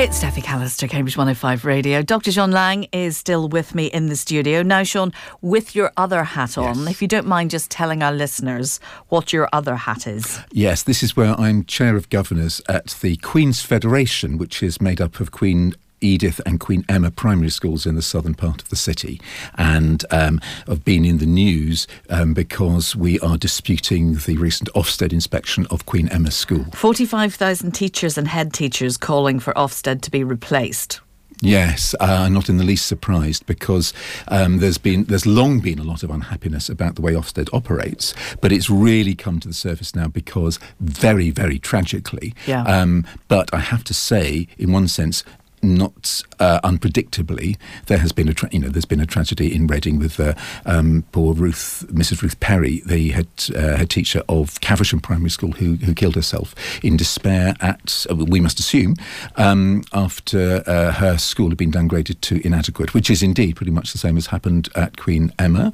[0.00, 2.00] It's Steffi Callister, Cambridge 105 Radio.
[2.00, 2.32] Dr.
[2.32, 4.62] Sean Lang is still with me in the studio.
[4.62, 6.88] Now, Sean, with your other hat on, Yes.
[6.88, 10.40] if you don't mind just telling our listeners what your other hat is.
[10.52, 15.02] Yes, this is where I'm chair of governors at the Queen's Federation, which is made
[15.02, 18.76] up of Queen Edith and Queen Emma primary schools in the southern part of the
[18.76, 19.20] city.
[19.56, 25.12] And um, I've been in the news um, because we are disputing the recent Ofsted
[25.12, 26.64] inspection of Queen Emma School.
[26.72, 31.00] 45,000 teachers and head teachers calling for Ofsted to be replaced.
[31.42, 33.94] Yes, uh, I'm not in the least surprised because
[34.28, 38.14] um, there's been there's long been a lot of unhappiness about the way Ofsted operates,
[38.42, 42.34] but it's really come to the surface now because very very tragically.
[42.46, 42.62] Yeah.
[42.64, 45.24] Um, but I have to say, in one sense.
[45.62, 47.56] Not uh, unpredictably,
[47.86, 50.34] there has been a tra- you know there's been a tragedy in Reading with uh,
[50.64, 52.22] um, poor Ruth, Mrs.
[52.22, 56.54] Ruth Perry, the head uh, head teacher of Caversham Primary School, who who killed herself
[56.82, 58.94] in despair at uh, we must assume
[59.36, 63.92] um, after uh, her school had been downgraded to inadequate, which is indeed pretty much
[63.92, 65.72] the same as happened at Queen Emma.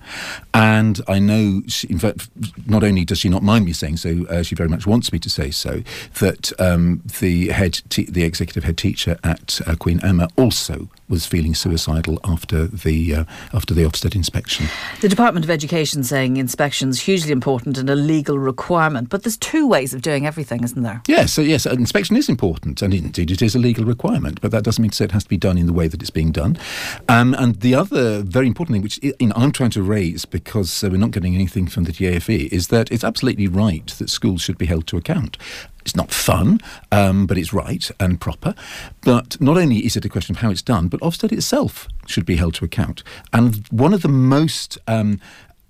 [0.53, 2.29] And I know, she, in fact,
[2.67, 5.19] not only does she not mind me saying so, uh, she very much wants me
[5.21, 5.83] to say so.
[6.21, 11.55] That um, the head, te- the executive head teacher at Queen Emma also was feeling
[11.55, 14.67] suicidal after the uh, after the Ofsted inspection.
[15.01, 19.67] The Department of Education saying inspections hugely important and a legal requirement, but there's two
[19.69, 21.03] ways of doing everything, isn't there?
[21.07, 24.51] Yes, so yes, an inspection is important, and indeed it is a legal requirement, but
[24.51, 26.11] that doesn't mean to say it has to be done in the way that it's
[26.11, 26.59] being done.
[27.09, 30.83] Um, and the other very important thing, which you know, I'm trying to raise because
[30.83, 34.43] uh, we're not getting anything from the DAFE, is that it's absolutely right that schools
[34.43, 35.37] should be held to account.
[35.87, 38.57] It's not fun, um, but it's right and proper.
[39.03, 42.27] But not only is it a question of how it's done, but Ofsted itself should
[42.27, 43.05] be held to account.
[43.33, 45.21] And one of the most um,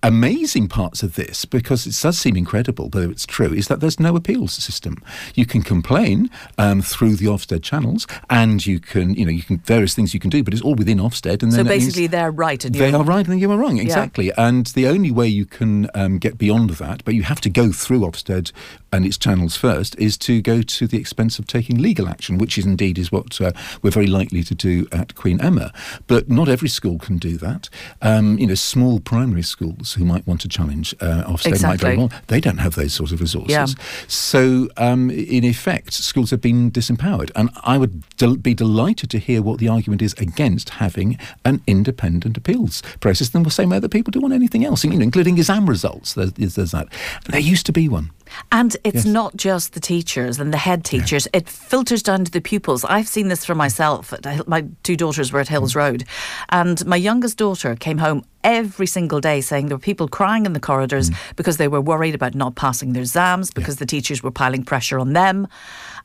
[0.02, 3.98] amazing parts of this, because it does seem incredible, but it's true, is that there's
[3.98, 5.02] no appeals system.
[5.34, 9.58] You can complain um, through the Ofsted channels, and you can, you know, you can
[9.58, 11.42] various things you can do, but it's all within Ofsted.
[11.42, 14.32] And So basically, they're right and they are right and you are wrong, exactly.
[14.36, 17.72] And the only way you can um, get beyond that, but you have to go
[17.72, 18.52] through Ofsted
[18.96, 22.58] and its channels first, is to go to the expense of taking legal action, which
[22.58, 23.52] is indeed is what uh,
[23.82, 25.72] we're very likely to do at Queen Emma.
[26.06, 27.68] But not every school can do that.
[28.02, 31.94] Um, you know, small primary schools who might want to challenge uh, Ofsted might very
[31.94, 31.96] Exactly.
[31.98, 32.10] well.
[32.28, 33.50] They don't have those sort of resources.
[33.50, 33.66] Yeah.
[34.08, 37.30] So, um, in effect, schools have been disempowered.
[37.36, 41.62] And I would del- be delighted to hear what the argument is against having an
[41.66, 45.00] independent appeals process in the same way that people do on anything else, you know,
[45.00, 46.14] including exam results.
[46.14, 46.88] There's, there's that.
[47.28, 48.10] There used to be one.
[48.52, 49.06] And it's Yes.
[49.06, 52.84] not just the teachers and the head teachers, it filters down to the pupils.
[52.84, 54.12] I've seen this for myself.
[54.46, 55.76] My two daughters were at Hills Mm.
[55.76, 56.04] Road,
[56.50, 60.52] and my youngest daughter came home every single day saying there were people crying in
[60.52, 61.16] the corridors Mm.
[61.36, 64.98] because they were worried about not passing their exams because the teachers were piling pressure
[64.98, 65.48] on them.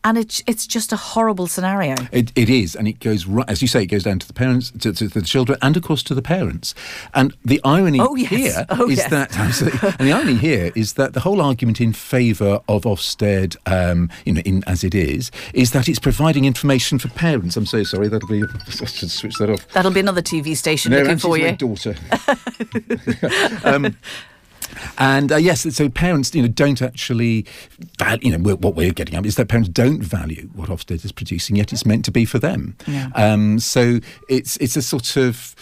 [0.04, 1.94] And it's, it's just a horrible scenario.
[2.12, 4.34] It, it is, and it goes right, as you say, it goes down to the
[4.34, 6.74] parents, to, to the children, and of course to the parents.
[7.14, 8.30] And the irony Oh, yes.
[8.32, 9.10] here is Oh, yes.
[9.12, 9.38] that,
[10.00, 14.34] and the irony here is that the whole argument in favour of Ofsted, um, you
[14.34, 17.56] know, in, as it is, is that it's providing information for parents.
[17.56, 18.42] I'm so sorry, that'll be.
[18.68, 19.68] I should switch that off.
[19.70, 21.46] That'll be another TV station No, looking for you.
[21.46, 21.96] my daughter.
[23.64, 23.96] um,
[24.98, 27.46] and uh, yes, so parents, you know, don't actually,
[28.00, 31.04] val- you know, we're- what we're getting at is that parents don't value what Ofsted
[31.06, 32.76] is producing, yet it's meant to be for them.
[32.88, 33.10] Yeah.
[33.16, 34.00] Um, so
[34.30, 35.56] it's it's a sort of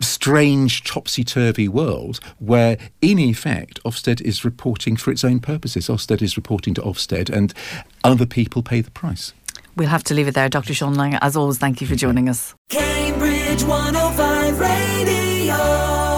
[0.00, 5.88] strange topsy turvy world where, in effect, Ofsted is reporting for its own purposes.
[5.88, 7.54] Ofsted is reporting to Ofsted, and
[8.02, 9.32] other people pay the price.
[9.76, 10.48] We'll have to leave it there.
[10.48, 10.72] Dr.
[10.74, 12.54] Sean Lang, as always, thank you for joining us.
[12.68, 16.13] Cambridge 105 Radio.